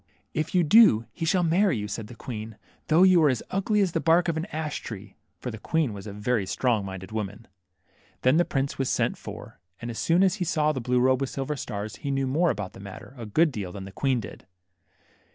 If 0.33 0.55
you 0.55 0.63
do, 0.63 1.05
he 1.13 1.25
shall 1.27 1.43
marry 1.43 1.77
you," 1.77 1.87
said 1.87 2.07
the 2.07 2.15
queen. 2.15 2.57
22 2.57 2.57
THE 2.57 2.57
MERMAID. 2.57 2.87
though 2.87 3.03
you 3.03 3.21
are 3.23 3.29
as 3.29 3.43
ugly 3.51 3.81
as 3.81 3.91
the 3.91 3.99
bark 3.99 4.27
of 4.27 4.35
an 4.35 4.45
ash 4.47 4.81
tree/' 4.81 5.13
for 5.37 5.51
the 5.51 5.59
qu€?en 5.59 5.93
was 5.93 6.07
a 6.07 6.11
very 6.11 6.47
strong 6.47 6.83
minded 6.85 7.11
woman. 7.11 7.45
Then 8.23 8.37
the 8.37 8.43
prince 8.43 8.79
was 8.79 8.89
sent 8.89 9.15
for; 9.15 9.59
and 9.79 9.91
as 9.91 9.99
soon 9.99 10.23
as 10.23 10.37
he 10.41 10.43
saw 10.43 10.71
the 10.71 10.81
blue 10.81 10.99
robe 10.99 11.21
with 11.21 11.29
silver 11.29 11.55
stars, 11.55 11.97
he 11.97 12.09
knew 12.09 12.25
more 12.25 12.49
about 12.49 12.73
the 12.73 12.79
matter, 12.79 13.13
a 13.15 13.27
good 13.27 13.51
deal, 13.51 13.71
than 13.71 13.85
the 13.85 13.91
queen 13.91 14.19
did. 14.19 14.47